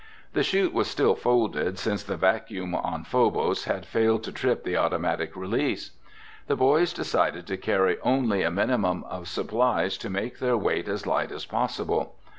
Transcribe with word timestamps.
The 0.33 0.41
chute 0.41 0.73
was 0.73 0.89
still 0.89 1.13
folded, 1.13 1.77
since 1.77 2.01
the 2.01 2.17
vacuum 2.17 2.73
on 2.73 3.03
Phobos 3.03 3.65
had 3.65 3.85
failed 3.85 4.23
to 4.23 4.31
trip 4.31 4.63
the 4.63 4.75
automatic 4.75 5.35
release. 5.35 5.91
The 6.47 6.55
boys 6.55 6.91
decided 6.91 7.45
to 7.45 7.55
carry 7.57 7.99
only 8.01 8.41
a 8.41 8.49
minimum 8.49 9.03
of 9.03 9.27
supplies 9.27 9.99
to 9.99 10.09
make 10.09 10.39
their 10.39 10.57
weight 10.57 10.87
as 10.87 11.05
light 11.05 11.31
as 11.31 11.45
possible. 11.45 12.15